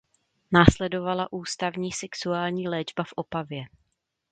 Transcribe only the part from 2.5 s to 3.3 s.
léčba v